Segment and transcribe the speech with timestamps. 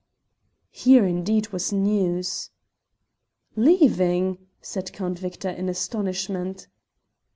[0.71, 2.49] Here indeed was news
[3.55, 6.67] "Leaving!" said Count Victor in astonishment.